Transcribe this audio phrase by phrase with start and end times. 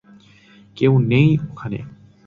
[0.77, 1.79] কেউ নেই ওখানে।